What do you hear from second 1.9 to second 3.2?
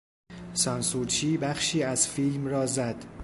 فیلم را زد.